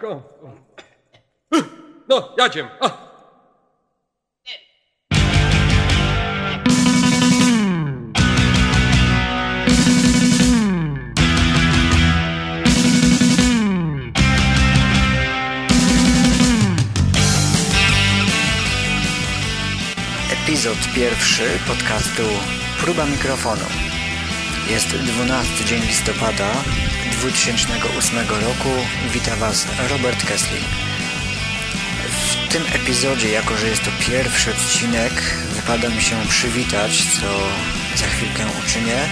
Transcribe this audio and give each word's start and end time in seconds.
ko... 0.00 0.22
No, 2.08 2.34
jadziem. 2.38 2.68
Epizod 20.32 20.78
pierwszy 20.94 21.42
podcastu 21.66 22.22
Próba 22.80 23.04
mikrofonu. 23.04 23.95
Jest 24.70 24.88
12 24.88 25.64
dzień 25.64 25.82
listopada 25.82 26.50
2008 27.12 28.18
roku. 28.18 28.68
Wita 29.12 29.36
Was 29.36 29.66
Robert 29.90 30.26
Kessling. 30.26 30.64
W 32.10 32.48
tym 32.52 32.62
epizodzie, 32.72 33.30
jako 33.30 33.56
że 33.56 33.68
jest 33.68 33.82
to 33.82 33.90
pierwszy 34.00 34.50
odcinek, 34.50 35.12
wypada 35.54 35.88
mi 35.88 36.02
się 36.02 36.16
przywitać, 36.28 37.04
co 37.20 37.26
za 37.96 38.06
chwilkę 38.06 38.46
uczynię. 38.64 39.08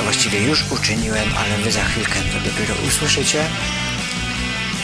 A 0.00 0.02
właściwie 0.02 0.42
już 0.42 0.64
uczyniłem, 0.70 1.28
ale 1.38 1.58
Wy 1.58 1.72
za 1.72 1.84
chwilkę 1.84 2.20
to 2.32 2.50
dopiero 2.50 2.74
usłyszycie. 2.88 3.44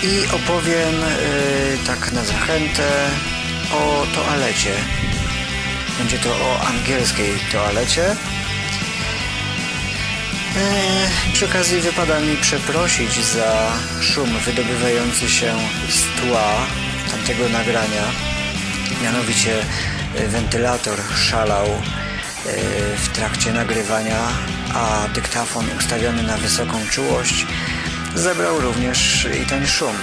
I 0.03 0.35
opowiem 0.35 0.95
yy, 0.95 1.79
tak 1.87 2.13
na 2.13 2.25
zachętę 2.25 3.11
o 3.73 4.07
toalecie. 4.15 4.75
Będzie 5.99 6.19
to 6.19 6.31
o 6.31 6.67
angielskiej 6.67 7.33
toalecie. 7.53 8.17
Eee, 10.61 11.33
przy 11.33 11.45
okazji 11.45 11.81
wypada 11.81 12.21
mi 12.21 12.37
przeprosić 12.37 13.25
za 13.25 13.73
szum 14.01 14.39
wydobywający 14.45 15.29
się 15.29 15.55
z 15.89 16.21
tła 16.21 16.53
tamtego 17.11 17.49
nagrania. 17.49 18.03
Mianowicie 19.03 19.55
e, 20.15 20.29
wentylator 20.29 20.99
szalał 21.17 21.67
e, 21.67 21.77
w 22.97 23.09
trakcie 23.09 23.53
nagrywania, 23.53 24.19
a 24.75 25.09
dyktafon 25.15 25.67
ustawiony 25.79 26.23
na 26.23 26.37
wysoką 26.37 26.79
czułość 26.91 27.47
zebrał 28.15 28.61
również 28.61 29.29
i 29.43 29.47
ten 29.47 29.67
szum. 29.67 29.95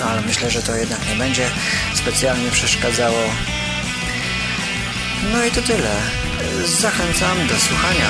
No, 0.00 0.04
ale 0.04 0.20
myślę, 0.20 0.50
że 0.50 0.62
to 0.62 0.74
jednak 0.74 1.08
nie 1.08 1.16
będzie 1.16 1.50
specjalnie 1.94 2.50
przeszkadzało. 2.50 3.22
No 5.32 5.44
i 5.44 5.50
to 5.50 5.62
tyle. 5.62 5.94
Zachęcam 6.64 7.46
do 7.46 7.54
słuchania. 7.54 8.08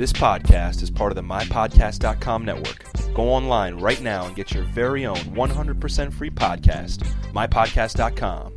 This 0.00 0.14
podcast 0.14 0.82
is 0.82 0.90
part 0.90 1.12
of 1.12 1.16
the 1.16 1.20
MyPodcast.com 1.20 2.42
network. 2.42 2.84
Go 3.12 3.24
online 3.24 3.76
right 3.76 4.00
now 4.00 4.24
and 4.24 4.34
get 4.34 4.50
your 4.50 4.64
very 4.64 5.04
own 5.04 5.18
100% 5.18 6.10
free 6.14 6.30
podcast, 6.30 7.06
MyPodcast.com. 7.34 8.54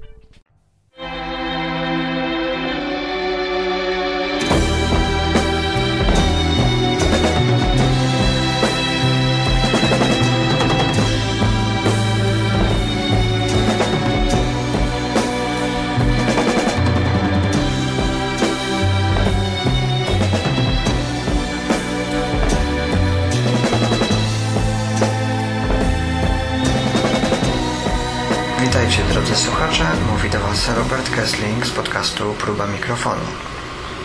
Witajcie 28.94 29.14
drodzy 29.14 29.36
słuchacze, 29.36 29.86
mówi 30.12 30.30
do 30.30 30.40
Was 30.40 30.70
Robert 30.76 31.16
Kessling 31.16 31.66
z 31.66 31.72
podcastu 31.72 32.34
Próba 32.34 32.68
Mikrofonu. 32.68 33.26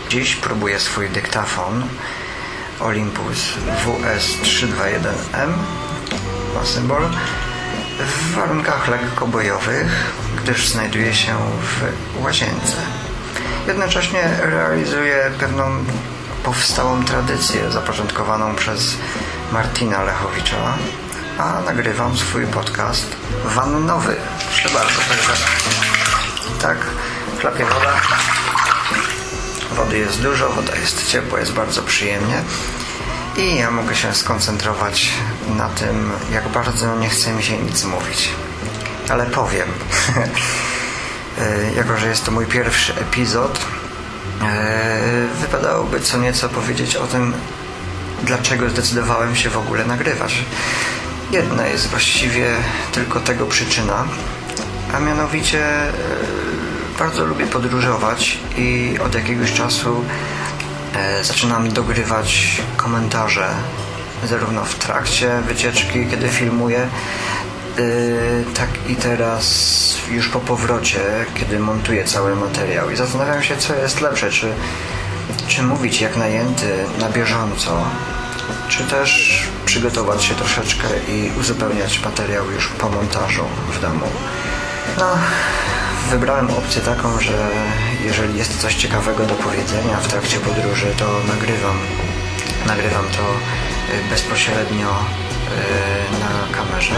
Dziś 0.09 0.35
próbuję 0.35 0.79
swój 0.79 1.09
dyktafon 1.09 1.83
Olympus 2.79 3.53
WS321M, 3.85 5.53
ma 6.55 6.65
symbol, 6.65 7.01
w 7.99 8.35
warunkach 8.35 8.87
lekko 8.87 9.27
bojowych, 9.27 10.13
gdyż 10.43 10.67
znajduje 10.67 11.13
się 11.13 11.35
w 11.61 12.23
łazience. 12.23 12.77
Jednocześnie 13.67 14.29
realizuję 14.41 15.31
pewną 15.39 15.63
powstałą 16.43 17.05
tradycję 17.05 17.71
zapoczątkowaną 17.71 18.55
przez 18.55 18.97
Martina 19.51 20.03
Lechowicza, 20.03 20.77
a 21.39 21.61
nagrywam 21.61 22.17
swój 22.17 22.47
podcast 22.47 23.15
wannowy. 23.45 24.15
Proszę 24.47 24.69
bardzo, 24.69 24.99
także 25.09 25.33
tak, 26.61 26.77
chlapie 27.39 27.65
woda. 27.65 28.01
Wody 29.71 29.97
jest 29.97 30.21
dużo, 30.21 30.49
woda 30.49 30.75
jest 30.75 31.07
ciepła, 31.07 31.39
jest 31.39 31.53
bardzo 31.53 31.81
przyjemnie 31.81 32.41
i 33.37 33.55
ja 33.55 33.71
mogę 33.71 33.95
się 33.95 34.13
skoncentrować 34.13 35.09
na 35.57 35.69
tym, 35.69 36.11
jak 36.31 36.47
bardzo 36.47 36.95
nie 36.95 37.09
chce 37.09 37.33
mi 37.33 37.43
się 37.43 37.57
nic 37.57 37.83
mówić. 37.83 38.29
Ale 39.09 39.25
powiem, 39.25 39.67
jako 41.77 41.97
że 41.97 42.07
jest 42.07 42.25
to 42.25 42.31
mój 42.31 42.45
pierwszy 42.45 42.95
epizod, 42.95 43.65
wypadałoby 45.41 45.99
co 45.99 46.17
nieco 46.17 46.49
powiedzieć 46.49 46.95
o 46.95 47.07
tym, 47.07 47.33
dlaczego 48.23 48.69
zdecydowałem 48.69 49.35
się 49.35 49.49
w 49.49 49.57
ogóle 49.57 49.85
nagrywać. 49.85 50.43
Jedna 51.31 51.67
jest 51.67 51.87
właściwie 51.87 52.47
tylko 52.91 53.19
tego 53.19 53.45
przyczyna, 53.45 54.07
a 54.93 54.99
mianowicie 54.99 55.65
e, 55.65 55.91
bardzo 56.99 57.25
lubię 57.25 57.47
podróżować 57.47 58.37
i 58.57 58.97
od 59.05 59.15
jakiegoś 59.15 59.53
czasu 59.53 60.03
e, 60.95 61.23
zaczynam 61.23 61.69
dogrywać 61.69 62.61
komentarze 62.77 63.49
zarówno 64.27 64.65
w 64.65 64.75
trakcie 64.75 65.41
wycieczki, 65.47 66.07
kiedy 66.07 66.29
filmuję, 66.29 66.79
e, 66.79 66.87
tak 68.53 68.69
i 68.87 68.95
teraz 68.95 69.97
już 70.11 70.29
po 70.29 70.39
powrocie, 70.39 70.99
kiedy 71.35 71.59
montuję 71.59 72.05
cały 72.05 72.35
materiał. 72.35 72.91
I 72.91 72.95
zastanawiam 72.95 73.43
się, 73.43 73.57
co 73.57 73.75
jest 73.75 74.01
lepsze, 74.01 74.31
czy, 74.31 74.53
czy 75.47 75.63
mówić 75.63 76.01
jak 76.01 76.17
najęty 76.17 76.85
na 76.99 77.09
bieżąco, 77.09 77.83
czy 78.69 78.83
też 78.83 79.41
przygotować 79.65 80.23
się 80.23 80.35
troszeczkę 80.35 80.87
i 81.07 81.31
uzupełniać 81.39 81.99
materiał 82.03 82.51
już 82.51 82.67
po 82.67 82.89
montażu 82.89 83.43
w 83.73 83.81
domu. 83.81 84.05
No, 84.97 85.17
wybrałem 86.09 86.49
opcję 86.49 86.81
taką, 86.81 87.19
że 87.19 87.49
jeżeli 88.03 88.37
jest 88.37 88.61
coś 88.61 88.75
ciekawego 88.75 89.25
do 89.25 89.35
powiedzenia 89.35 89.97
w 89.97 90.07
trakcie 90.07 90.37
podróży, 90.39 90.87
to 90.97 91.05
nagrywam. 91.27 91.77
Nagrywam 92.67 93.05
to 93.05 93.23
y, 93.95 94.09
bezpośrednio 94.09 94.89
y, 94.89 96.19
na 96.19 96.57
kamerze, 96.57 96.95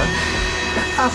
a 0.98 1.10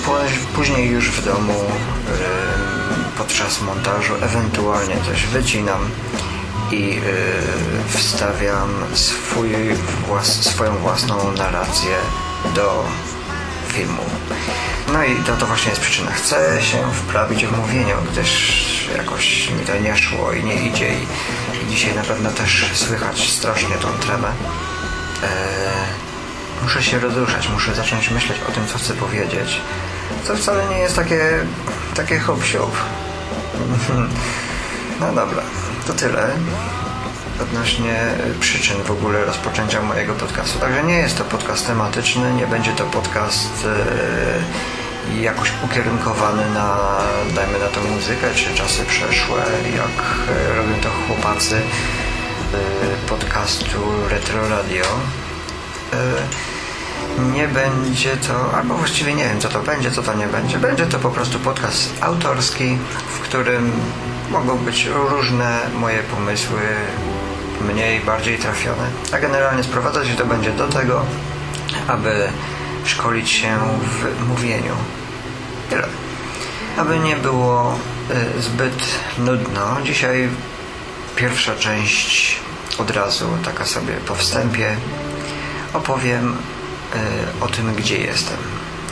później 0.55 0.91
już 0.91 1.11
w 1.11 1.25
domu 1.25 1.53
y, 1.53 3.19
podczas 3.19 3.63
montażu 3.63 4.15
ewentualnie 4.23 4.95
coś 5.07 5.27
wycinam 5.27 5.91
i 6.71 6.99
y, 6.99 7.99
wstawiam 7.99 8.85
swój, 8.95 9.51
włas, 10.07 10.45
swoją 10.45 10.77
własną 10.77 11.33
narrację 11.33 11.97
do 12.55 12.85
filmu. 13.69 14.03
No 14.93 15.05
i 15.05 15.17
to, 15.17 15.37
to 15.37 15.47
właśnie 15.47 15.71
jest 15.71 15.83
przyczyna. 15.83 16.11
Chcę 16.11 16.63
się 16.63 16.93
wprawić 16.93 17.47
w 17.47 17.59
mówieniu, 17.59 17.97
gdyż 18.13 18.91
jakoś 18.97 19.51
mi 19.51 19.67
to 19.67 19.79
nie 19.79 19.97
szło 19.97 20.33
i 20.33 20.45
nie 20.45 20.55
idzie 20.55 20.89
i, 20.89 21.07
dzisiaj 21.71 21.95
na 21.95 22.03
pewno 22.03 22.31
też 22.31 22.71
słychać 22.75 23.31
strasznie 23.31 23.77
tą 23.77 23.89
tremę. 23.89 24.29
Eee, 25.23 25.29
muszę 26.63 26.83
się 26.83 26.99
rozruszać, 26.99 27.49
muszę 27.49 27.75
zacząć 27.75 28.11
myśleć 28.11 28.39
o 28.49 28.53
tym, 28.53 28.67
co 28.67 28.79
chcę 28.79 28.95
powiedzieć. 28.95 29.61
Co 30.25 30.37
wcale 30.37 30.67
nie 30.67 30.79
jest 30.79 30.97
takie, 30.97 31.47
takie 31.95 32.19
hop 32.19 32.41
No 35.01 35.13
dobra, 35.13 35.43
to 35.87 35.93
tyle 35.93 36.29
odnośnie 37.43 37.97
przyczyn 38.41 38.83
w 38.83 38.91
ogóle 38.91 39.25
rozpoczęcia 39.25 39.83
mojego 39.83 40.15
podcastu. 40.15 40.59
Także 40.59 40.85
nie 40.85 40.95
jest 40.95 41.19
to 41.19 41.25
podcast 41.25 41.67
tematyczny, 41.67 42.35
nie 42.35 42.47
będzie 42.47 42.73
to 42.73 42.85
podcast 42.85 43.67
e, 45.15 45.23
jakoś 45.23 45.53
ukierunkowany 45.65 46.51
na, 46.51 46.79
dajmy 47.35 47.59
na 47.59 47.67
to 47.67 47.81
muzykę, 47.81 48.35
czy 48.35 48.55
czasy 48.55 48.85
przeszłe, 48.85 49.43
jak 49.77 50.05
e, 50.29 50.57
robią 50.57 50.75
to 50.83 50.89
chłopacy 50.91 51.57
e, 51.57 53.09
podcastu 53.09 53.79
Retro 54.11 54.49
Radio. 54.49 54.85
Nie 57.35 57.49
będzie 57.49 58.17
to, 58.17 58.57
albo 58.57 58.75
właściwie 58.75 59.15
nie 59.15 59.25
wiem 59.25 59.41
co 59.41 59.49
to 59.49 59.61
będzie, 59.61 59.91
co 59.91 60.03
to 60.03 60.15
nie 60.15 60.27
będzie. 60.27 60.59
Będzie 60.59 60.87
to 60.87 60.99
po 60.99 61.11
prostu 61.11 61.39
podcast 61.39 61.91
autorski, 62.01 62.79
w 63.09 63.21
którym 63.21 63.73
mogą 64.31 64.59
być 64.59 64.89
różne 65.11 65.61
moje 65.75 66.03
pomysły 66.03 66.61
mniej, 67.61 68.01
bardziej 68.01 68.39
trafione. 68.39 68.91
A 69.13 69.19
generalnie 69.19 69.65
sprowadzać 69.65 70.09
się 70.09 70.15
to 70.15 70.27
będzie 70.27 70.51
do 70.51 70.69
tego, 70.69 71.05
aby 71.87 72.29
szkolić 72.85 73.31
się 73.31 73.59
w 73.83 74.29
mówieniu. 74.29 74.75
Tyle. 75.71 75.89
Aby 76.77 76.99
nie 76.99 77.17
było 77.17 77.79
y, 78.37 78.43
zbyt 78.43 78.99
nudno, 79.19 79.77
dzisiaj 79.85 80.29
pierwsza 81.17 81.55
część 81.55 82.37
od 82.79 82.91
razu, 82.91 83.29
taka 83.45 83.65
sobie 83.65 83.95
po 83.95 84.15
wstępie, 84.15 84.77
opowiem 85.75 86.33
y, 86.33 87.45
o 87.45 87.49
tym, 87.49 87.75
gdzie 87.75 87.99
jestem. 87.99 88.37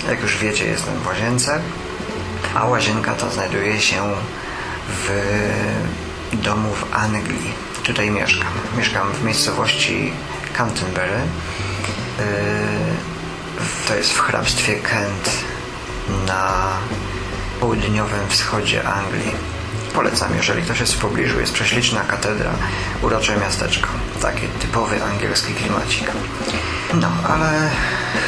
Jak 0.09 0.23
już 0.23 0.37
wiecie, 0.37 0.67
jestem 0.67 0.95
w 0.95 1.07
łazience, 1.07 1.61
a 2.55 2.67
łazienka 2.67 3.15
ta 3.15 3.31
znajduje 3.31 3.81
się 3.81 4.03
w 4.89 5.11
domu 6.33 6.75
w 6.75 6.95
Anglii. 6.95 7.53
Tutaj 7.83 8.11
mieszkam. 8.11 8.53
Mieszkam 8.79 9.13
w 9.13 9.25
miejscowości 9.25 10.13
Canterbury. 10.57 11.21
Yy, 12.19 12.25
to 13.89 13.95
jest 13.95 14.13
w 14.13 14.21
hrabstwie 14.21 14.75
Kent 14.75 15.31
na 16.27 16.67
południowym 17.61 18.29
wschodzie 18.29 18.89
Anglii. 18.89 19.35
Polecam, 19.95 20.37
jeżeli 20.37 20.63
ktoś 20.63 20.81
jest 20.81 20.95
w 20.95 20.99
pobliżu, 20.99 21.41
jest 21.41 21.53
prześliczna 21.53 22.01
katedra, 22.01 22.51
urocze 23.03 23.37
miasteczko. 23.37 23.89
Taki 24.23 24.47
typowy 24.49 25.05
angielski 25.05 25.55
klimacik. 25.55 26.11
No, 26.95 27.09
ale 27.29 27.71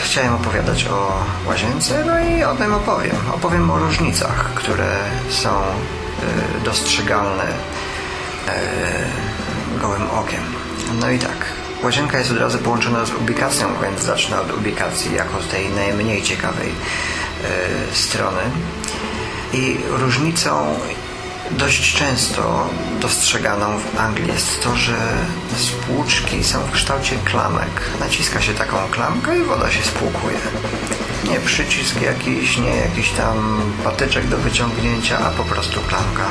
chciałem 0.04 0.34
opowiadać 0.34 0.84
o 0.84 1.24
łazience, 1.46 2.04
no 2.04 2.20
i 2.20 2.44
o 2.44 2.54
tym 2.54 2.74
opowiem. 2.74 3.16
Opowiem 3.32 3.70
o 3.70 3.78
różnicach, 3.78 4.54
które 4.54 4.96
są 5.30 5.62
y, 6.60 6.64
dostrzegalne 6.64 7.44
y, 7.44 7.48
gołym 9.80 10.10
okiem. 10.10 10.42
No 11.00 11.10
i 11.10 11.18
tak, 11.18 11.36
łazienka 11.82 12.18
jest 12.18 12.30
od 12.30 12.38
razu 12.38 12.58
połączona 12.58 13.04
z 13.04 13.14
ubikacją, 13.14 13.68
więc 13.82 14.00
zacznę 14.00 14.40
od 14.40 14.52
ubikacji 14.52 15.14
jako 15.14 15.42
z 15.42 15.48
tej 15.48 15.70
najmniej 15.70 16.22
ciekawej 16.22 16.68
y, 16.68 17.96
strony. 17.96 18.40
I 19.52 19.76
różnicą 19.88 20.78
dość 21.50 21.94
często 21.94 22.68
dostrzeganą 23.00 23.78
w 23.78 24.00
Anglii 24.00 24.28
jest 24.28 24.62
to, 24.62 24.76
że 24.76 24.96
spłuczki 25.56 26.44
są 26.44 26.60
w 26.60 26.70
kształcie 26.70 27.16
klamek. 27.24 27.80
Naciska 28.00 28.40
się 28.40 28.54
taką 28.54 28.76
klamkę 28.90 29.38
i 29.38 29.42
woda 29.42 29.70
się 29.70 29.82
spłukuje. 29.82 30.38
Nie 31.30 31.40
przycisk 31.40 32.02
jakiś, 32.02 32.58
nie 32.58 32.76
jakiś 32.76 33.10
tam 33.10 33.62
patyczek 33.84 34.28
do 34.28 34.38
wyciągnięcia, 34.38 35.18
a 35.18 35.30
po 35.30 35.44
prostu 35.44 35.80
klamka. 35.80 36.26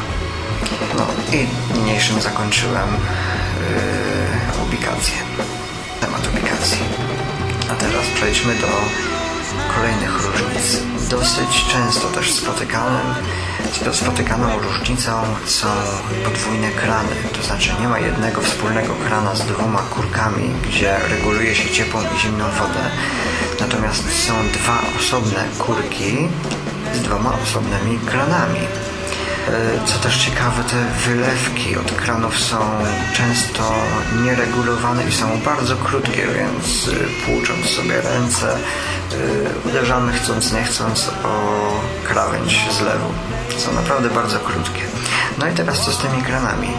No 0.98 1.08
i 1.34 1.48
niniejszym 1.78 2.22
zakończyłem 2.22 2.90
yy, 2.90 4.64
ubikację. 4.64 5.16
Temat 6.02 6.28
ubikacji. 6.28 6.80
A 7.72 7.76
teraz 7.76 8.06
przejdźmy 8.16 8.56
do 8.56 8.68
kolejnych 9.76 10.16
różnic. 10.26 10.80
Dosyć 11.10 11.66
często 11.72 12.08
też 12.08 12.34
spotykanym, 12.34 13.16
spotykaną 13.94 14.60
różnicą 14.60 15.12
są 15.46 15.68
podwójne 16.26 16.72
krany. 16.72 17.16
To 17.34 17.44
znaczy 17.44 17.70
nie 17.82 17.88
ma 17.88 18.00
jednego 18.00 18.42
wspólnego 18.42 18.94
krana 19.08 19.36
z 19.36 19.46
dwoma 19.46 19.82
kurkami, 19.82 20.52
gdzie 20.64 20.98
reguluje 21.10 21.56
się 21.56 21.70
ciepłą 21.70 22.00
i 22.16 22.20
zimną 22.20 22.46
wodę. 22.46 22.90
Natomiast 23.60 24.26
są 24.26 24.34
dwa 24.54 24.82
osobne 25.00 25.44
kurki 25.60 26.28
z 26.94 27.00
dwoma 27.00 27.38
osobnymi 27.44 28.00
kranami. 28.00 28.60
E, 29.48 29.86
co 29.86 29.98
też 29.98 30.18
ciekawe, 30.18 30.64
te 30.64 31.10
wylewki 31.10 31.78
od 31.78 31.92
kranów 31.92 32.40
są 32.40 32.58
często 33.14 33.74
nieregulowane 34.24 35.08
i 35.08 35.12
są 35.12 35.40
bardzo 35.40 35.76
krótkie, 35.76 36.28
więc 36.28 36.88
e, 36.88 37.26
płucząc 37.26 37.66
sobie 37.66 38.02
ręce 38.02 38.54
e, 38.54 38.58
uderzamy 39.70 40.14
chcąc 40.14 40.54
nie 40.54 40.64
chcąc 40.64 41.10
o 41.24 41.72
krawędź 42.08 42.66
zlewu. 42.72 43.14
Są 43.58 43.74
naprawdę 43.74 44.10
bardzo 44.10 44.40
krótkie. 44.40 44.82
No 45.38 45.48
i 45.48 45.52
teraz 45.52 45.86
co 45.86 45.92
z 45.92 45.98
tymi 45.98 46.24
kranami? 46.24 46.70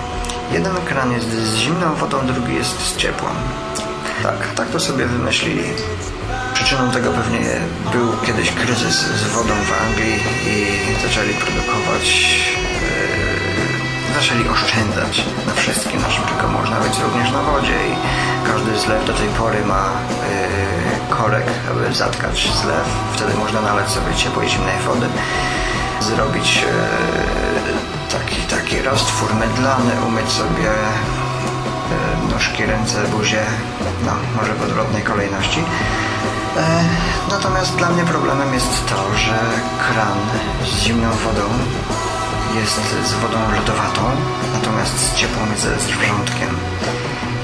Jeden 0.53 0.75
kran 0.85 1.13
jest 1.13 1.31
z 1.31 1.55
zimną 1.55 1.95
wodą, 1.95 2.27
drugi 2.27 2.55
jest 2.55 2.81
z 2.81 2.97
ciepłą. 2.97 3.29
Tak, 4.23 4.55
tak 4.55 4.69
to 4.69 4.81
sobie 4.81 5.07
wymyślili. 5.07 5.65
Przyczyną 6.55 6.91
tego 6.91 7.11
pewnie 7.11 7.61
był 7.93 8.13
kiedyś 8.27 8.51
kryzys 8.53 8.97
z 8.97 9.25
wodą 9.25 9.55
w 9.55 9.83
Anglii 9.87 10.15
i 10.47 11.09
zaczęli 11.09 11.35
produkować, 11.35 12.27
zaczęli 14.17 14.49
oszczędzać 14.49 15.25
na 15.47 15.55
wszystkim, 15.55 16.03
na 16.03 16.09
czym 16.09 16.25
tylko 16.25 16.49
można, 16.49 16.77
być 16.81 16.99
również 16.99 17.33
na 17.33 17.43
wodzie 17.43 17.79
i 17.91 17.95
każdy 18.47 18.79
zlew 18.79 19.07
do 19.07 19.13
tej 19.13 19.29
pory 19.29 19.65
ma 19.65 19.85
yy, 19.85 21.17
korek, 21.17 21.47
aby 21.71 21.95
zatkać 21.95 22.49
zlew. 22.63 22.87
Wtedy 23.13 23.35
można 23.35 23.61
nalać 23.61 23.89
sobie 23.91 24.15
ciepłej, 24.15 24.49
zimnej 24.49 24.79
wody, 24.87 25.07
zrobić 26.01 26.57
yy, 26.57 28.19
taki, 28.19 28.37
taki 28.37 28.83
roztwór 28.83 29.35
mydlany, 29.35 29.93
umyć 30.07 30.29
sobie 30.33 30.71
nóżki, 32.33 32.67
ręce, 32.67 33.09
buzię, 33.09 33.43
no 34.07 34.13
może 34.37 34.55
w 34.55 34.63
odwrotnej 34.63 35.03
kolejności. 35.03 35.61
E, 36.57 36.85
natomiast 37.31 37.77
dla 37.77 37.91
mnie 37.91 38.05
problemem 38.05 38.55
jest 38.55 38.87
to, 38.87 39.19
że 39.19 39.39
kran 39.79 40.19
z 40.65 40.83
zimną 40.83 41.11
wodą 41.11 41.43
jest 42.54 42.81
z 43.10 43.12
wodą 43.12 43.38
lodowatą, 43.56 44.02
natomiast 44.52 44.94
z 44.98 45.14
ciepłą 45.14 45.43
jest 45.50 45.62
z 45.62 45.87
wrzątkiem. 45.87 46.50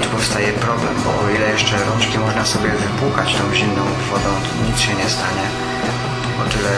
Tu 0.02 0.08
powstaje 0.08 0.52
problem, 0.52 0.94
bo 1.04 1.10
o 1.24 1.30
ile 1.36 1.46
jeszcze 1.50 1.84
rączki 1.84 2.18
można 2.18 2.44
sobie 2.46 2.70
wypłukać 2.70 3.34
tą 3.34 3.54
zimną 3.54 3.84
wodą, 4.10 4.30
to 4.44 4.50
nic 4.66 4.78
się 4.80 4.94
nie 4.94 5.08
stanie. 5.16 5.46
O 6.40 6.44
tyle 6.52 6.74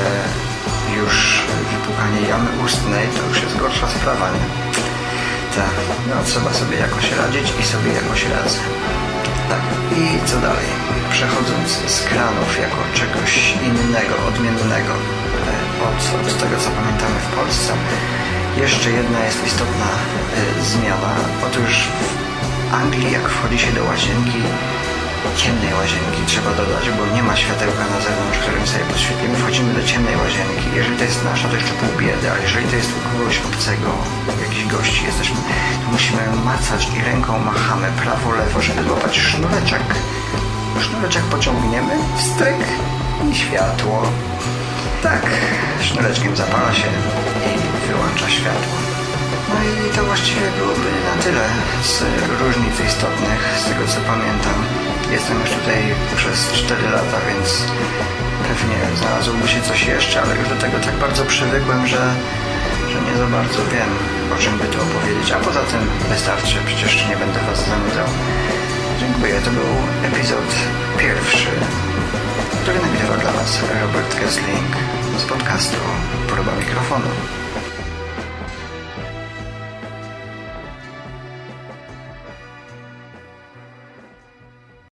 już 1.00 1.14
wypłukanie 1.72 2.20
jamy 2.28 2.50
ustnej 2.64 3.06
to 3.16 3.28
już 3.28 3.42
jest 3.42 3.56
gorsza 3.56 3.88
sprawa, 3.88 4.26
nie? 4.30 4.44
Tak, 5.56 5.74
no 6.08 6.14
trzeba 6.26 6.52
sobie 6.52 6.76
jakoś 6.76 7.12
radzić 7.12 7.46
i 7.60 7.64
sobie 7.64 7.92
jakoś 7.92 8.20
radzę. 8.24 8.58
Tak, 9.50 9.64
i 9.98 10.28
co 10.28 10.36
dalej? 10.36 10.68
Przechodząc 11.12 11.68
z 11.94 11.96
kranów 12.08 12.50
jako 12.64 12.80
czegoś 12.94 13.54
innego, 13.68 14.14
odmiennego 14.28 14.92
e, 15.80 15.84
od, 15.88 16.00
od 16.20 16.38
tego, 16.40 16.56
co 16.64 16.70
pamiętamy 16.70 17.16
w 17.26 17.34
Polsce, 17.38 17.72
jeszcze 18.56 18.90
jedna 18.90 19.20
jest 19.24 19.46
istotna 19.46 19.90
y, 19.94 20.64
zmiana. 20.70 21.12
Otóż 21.46 21.88
w 22.70 22.74
Anglii, 22.74 23.12
jak 23.12 23.28
wchodzi 23.28 23.58
się 23.58 23.72
do 23.72 23.84
łazienki, 23.84 24.40
ciemnej 25.36 25.74
łazienki 25.80 26.20
trzeba 26.26 26.50
dodać, 26.60 26.84
bo 26.96 27.02
nie 27.16 27.22
ma 27.22 27.36
światełka 27.36 27.84
na 27.94 27.98
zewnątrz, 28.04 28.38
którym 28.38 28.66
sobie 28.66 28.84
podświetlimy. 28.84 29.36
Wchodzimy 29.36 29.74
do 29.74 29.82
ciemnej 29.90 30.16
łazienki. 30.16 30.66
Jeżeli 30.76 30.96
to 30.96 31.04
jest 31.04 31.24
nasza, 31.24 31.48
to 31.48 31.56
jeszcze 31.56 31.74
pół 31.80 31.92
biedy, 32.00 32.26
a 32.34 32.36
jeżeli 32.46 32.66
to 32.70 32.76
jest 32.76 32.90
u 32.98 33.00
kogoś 33.08 33.36
obcego, 33.48 33.88
jakichś 34.44 34.64
gości 34.76 35.00
jesteśmy, 35.10 35.36
to 35.82 35.86
musimy 35.92 36.22
macać 36.50 36.82
i 36.96 36.98
ręką 37.10 37.38
machamy 37.38 37.88
prawo, 38.02 38.28
lewo, 38.40 38.60
żeby 38.62 38.82
złapać 38.82 39.14
sznureczek. 39.18 39.86
Sznureczek 40.84 41.22
pociągniemy, 41.22 41.94
wstryk 42.18 42.60
i 43.30 43.34
światło. 43.34 43.96
Tak, 45.04 45.22
sznureczkiem 45.80 46.36
zapala 46.36 46.72
się 46.74 46.88
i 47.50 47.88
wyłącza 47.88 48.28
światło. 48.30 48.76
No 49.48 49.56
i 49.70 49.90
to 49.96 50.04
właściwie 50.04 50.46
byłoby 50.58 50.90
na 51.08 51.22
tyle 51.22 51.44
z 51.82 52.02
różnic 52.40 52.76
istotnych, 52.88 53.40
z 53.60 53.64
tego 53.68 53.86
co 53.92 54.00
pamiętam. 54.12 54.58
Jestem 55.12 55.40
już 55.40 55.50
tutaj 55.50 55.80
przez 56.16 56.52
4 56.52 56.82
lata, 56.96 57.18
więc 57.28 57.48
pewnie 58.48 58.78
znalazłoby 59.00 59.48
się 59.48 59.60
coś 59.62 59.86
jeszcze, 59.86 60.22
ale 60.22 60.36
już 60.36 60.48
do 60.48 60.56
tego 60.56 60.78
tak 60.78 60.94
bardzo 60.94 61.24
przywykłem, 61.24 61.86
że, 61.86 62.02
że 62.90 62.98
nie 63.06 63.16
za 63.22 63.26
bardzo 63.26 63.60
wiem, 63.74 63.90
o 64.34 64.36
czym 64.42 64.58
by 64.58 64.64
tu 64.64 64.78
opowiedzieć. 64.82 65.32
A 65.32 65.38
poza 65.46 65.60
tym 65.60 65.82
wystarczy, 66.08 66.56
przecież 66.66 67.08
nie 67.08 67.16
będę 67.16 67.40
Was 67.48 67.60
zanudzał. 67.68 68.08
Dziękuję, 69.00 69.34
to 69.44 69.50
był 69.50 69.70
epizod 70.08 70.48
pierwszy, 70.98 71.50
który 72.62 72.78
nagrywa 72.80 73.16
dla 73.16 73.32
Was 73.32 73.62
Robert 73.82 74.14
Kessling 74.20 74.76
z 75.18 75.24
podcastu 75.24 75.76
Próba 76.28 76.52
Mikrofonu. 76.56 77.08